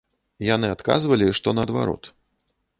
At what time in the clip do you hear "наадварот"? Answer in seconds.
1.61-2.13